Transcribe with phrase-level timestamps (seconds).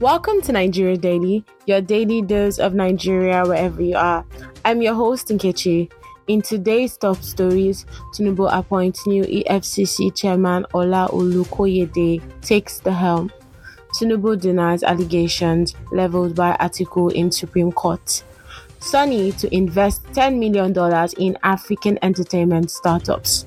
[0.00, 4.26] Welcome to Nigeria Daily, your daily dose of Nigeria wherever you are.
[4.62, 5.90] I'm your host, Nkechi.
[6.26, 13.32] In today's top stories, Tinubu appoints new EFCC chairman Ola Olukoyede takes the helm.
[13.98, 18.22] Tinubu denies allegations leveled by Atiku in Supreme Court.
[18.80, 20.74] Sony to invest $10 million
[21.16, 23.46] in African entertainment startups.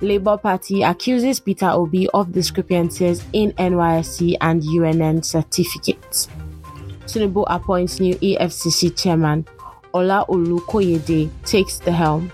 [0.00, 6.28] Labour Party accuses Peter Obi of discrepancies in NYSC and UNN certificates.
[7.06, 9.44] Tinubu appoints new EFCC chairman.
[9.92, 12.30] Ola Olukoyede takes the helm.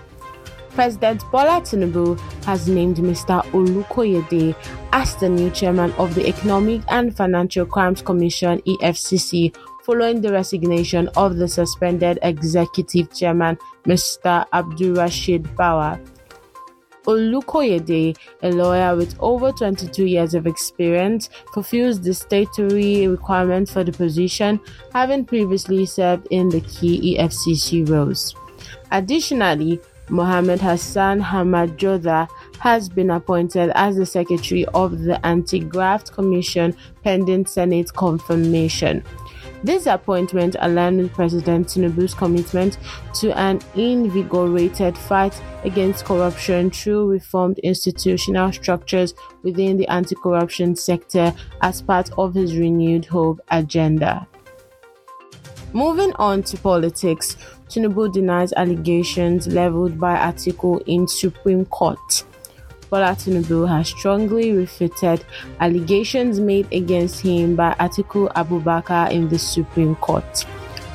[0.75, 3.41] President Bola Tinubu has named Mr.
[3.51, 4.53] Olukoyede
[4.91, 11.07] as the new chairman of the Economic and Financial Crimes Commission EFCC following the resignation
[11.15, 14.45] of the suspended executive chairman Mr.
[14.51, 15.99] Abdulrasheed Bawa.
[17.07, 23.91] Olukoyede, a lawyer with over 22 years of experience, fulfills the statutory requirement for the
[23.91, 24.59] position,
[24.93, 28.35] having previously served in the key EFCC roles.
[28.91, 32.27] Additionally, Mohammed Hassan Hamajoda
[32.59, 39.03] has been appointed as the Secretary of the Anti Graft Commission pending Senate confirmation.
[39.65, 42.77] This appointment aligns with President Tinubu's commitment
[43.15, 51.33] to an invigorated fight against corruption through reformed institutional structures within the anti corruption sector
[51.63, 54.27] as part of his renewed hope agenda.
[55.73, 57.35] Moving on to politics,
[57.67, 62.23] Tinubu denies allegations leveled by Atiku in Supreme Court.
[62.95, 65.25] Bola Tinubu has strongly refuted
[65.59, 70.45] allegations made against him by Atiku Abubakar in the Supreme Court.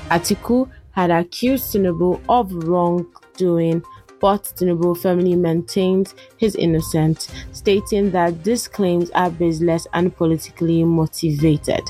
[0.09, 3.83] Atiku had accused Tinubu of wrongdoing,
[4.19, 11.83] but Tinubu firmly maintains his innocence, stating that these claims are baseless and politically motivated.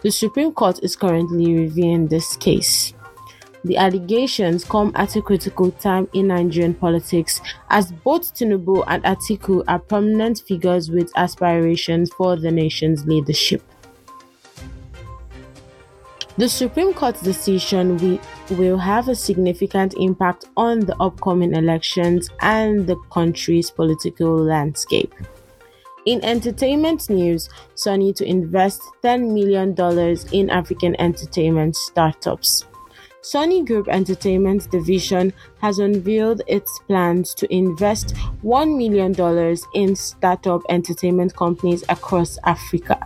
[0.00, 2.93] The Supreme Court is currently reviewing this case.
[3.64, 9.64] The allegations come at a critical time in Nigerian politics as both Tinubu and Atiku
[9.66, 13.62] are prominent figures with aspirations for the nation's leadership.
[16.36, 18.18] The Supreme Court's decision
[18.50, 25.14] will, have a significant impact on the upcoming elections and the country's political landscape.
[26.06, 29.74] In entertainment news, Sony to invest $10 million
[30.32, 32.66] in African entertainment startups.
[33.24, 38.14] Sony Group Entertainment Division has unveiled its plans to invest
[38.44, 43.02] $1 million in startup entertainment companies across Africa.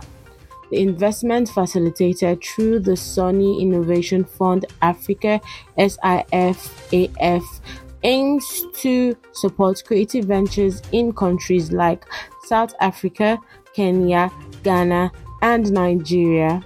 [0.71, 5.39] The investment facilitated through the Sony Innovation Fund Africa
[5.77, 7.61] SIFAF
[8.03, 12.03] aims to support creative ventures in countries like
[12.43, 13.39] South Africa,
[13.73, 14.29] Kenya,
[14.63, 16.61] Ghana, and Nigeria.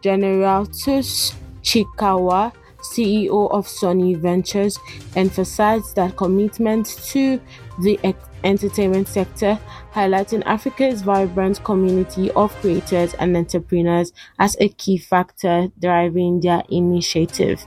[0.00, 4.78] General Tus Chikawa CEO of Sony Ventures,
[5.16, 7.40] emphasized that commitment to
[7.82, 7.98] the
[8.44, 9.58] entertainment sector,
[9.92, 17.64] highlighting Africa's vibrant community of creators and entrepreneurs as a key factor driving their initiative.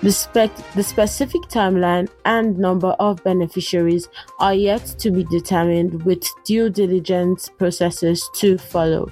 [0.00, 6.70] The, the specific timeline and number of beneficiaries are yet to be determined with due
[6.70, 9.10] diligence processes to follow.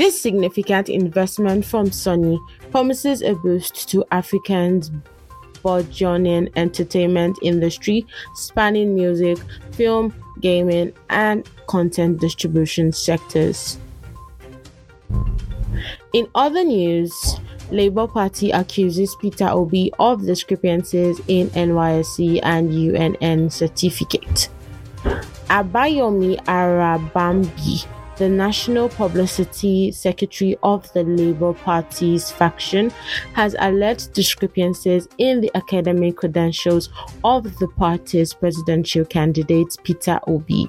[0.00, 2.38] This significant investment from Sony
[2.70, 4.90] promises a boost to Africans'
[5.62, 9.36] burgeoning entertainment industry spanning music,
[9.72, 13.76] film, gaming, and content distribution sectors.
[16.14, 17.38] In other news,
[17.70, 24.48] Labour Party accuses Peter Obi of discrepancies in NYSC and UNN certificate.
[25.50, 27.86] Abayomi Arabambi
[28.20, 32.90] the National Publicity Secretary of the Labour Party's faction,
[33.32, 36.90] has alleged discrepancies in the academic credentials
[37.24, 40.68] of the party's presidential candidate Peter Obi.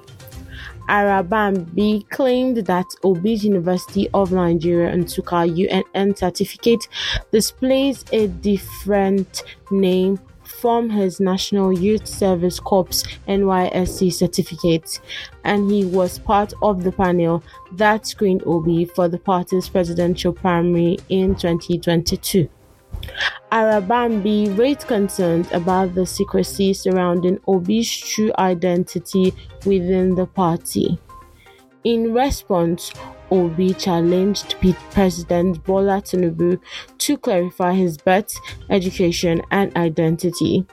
[0.87, 6.87] Arabambi claimed that Obi's University of Nigeria Nsukka UNN certificate
[7.33, 10.17] displays a different name
[10.61, 15.01] from his National Youth Service Corps NYSC certificate,
[15.43, 17.43] and he was part of the panel
[17.73, 22.47] that screened Obi for the party's presidential primary in 2022.
[23.51, 29.33] Arabambi raised concerns about the secrecy surrounding Obi's true identity
[29.65, 30.99] within the party.
[31.83, 32.93] In response,
[33.31, 34.55] Obi challenged
[34.91, 36.59] President Bola Tinubu
[36.97, 38.33] to clarify his birth,
[38.69, 40.65] education, and identity.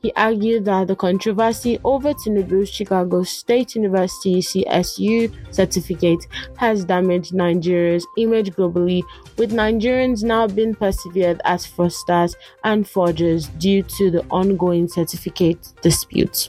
[0.00, 6.26] He argued that the controversy over Tinubu's Chicago State University CSU certificate
[6.56, 9.02] has damaged Nigeria's image globally,
[9.36, 12.34] with Nigerians now being perceived as fraudsters
[12.64, 16.48] and forgers due to the ongoing certificate dispute.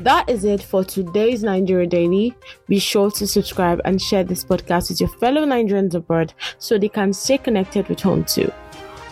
[0.00, 2.34] That is it for today's Nigeria Daily.
[2.68, 6.88] Be sure to subscribe and share this podcast with your fellow Nigerians abroad so they
[6.88, 8.52] can stay connected with home too.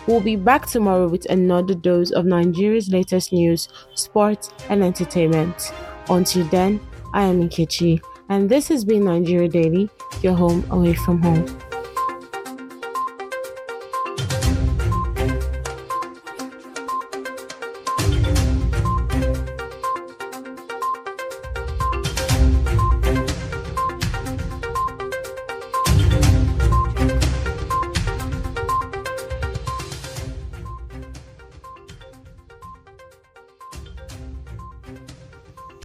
[0.07, 5.73] We'll be back tomorrow with another dose of Nigeria's latest news, sports, and entertainment.
[6.09, 6.81] Until then,
[7.13, 9.91] I am Nkechi, and this has been Nigeria Daily,
[10.23, 11.66] your home away from home.